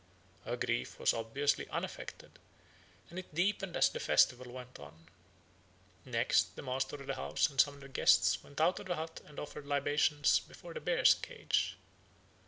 [0.45, 2.39] Her grief was obviously unaffected,
[3.11, 5.07] and it deepened as the festival went on.
[6.05, 8.95] Next, the master of the house and some of the guests went out of the
[8.95, 11.77] hut and offered libations before the bear's cage.